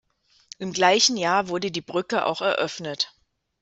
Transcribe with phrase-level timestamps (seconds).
[0.57, 3.13] Im gleichen Jahr wurde die Brücke auch eröffnet.